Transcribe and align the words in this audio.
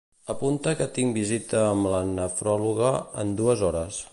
Apunta 0.33 0.71
que 0.79 0.87
tinc 0.95 1.13
visita 1.17 1.61
amb 1.65 1.91
la 1.91 2.01
nefròloga 2.15 2.91
en 3.25 3.37
dues 3.43 3.67
hores. 3.69 4.05